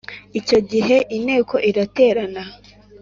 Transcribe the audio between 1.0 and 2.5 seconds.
Inteko iraterana